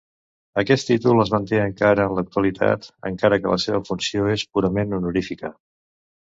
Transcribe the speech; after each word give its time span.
Aquest 0.59 0.87
títol 0.91 1.19
es 1.23 1.31
manté 1.33 1.59
encara 1.65 2.07
en 2.09 2.15
l'actualitat, 2.19 2.87
encara 3.11 3.39
que 3.45 3.53
la 3.53 3.59
seva 3.67 3.83
funció 3.91 4.27
és 4.39 4.47
purament 4.59 4.99
honorífica. 5.01 5.55